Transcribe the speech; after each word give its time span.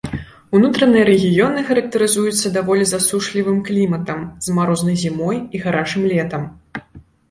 Унутраныя 0.59 1.03
рэгіёны 1.09 1.59
характарызуюцца 1.67 2.53
даволі 2.57 2.83
засушлівым 2.95 3.63
кліматам 3.71 4.27
з 4.49 4.59
марознай 4.59 5.01
зімой 5.07 5.37
і 5.57 5.67
гарачым 5.69 6.13
летам. 6.15 6.53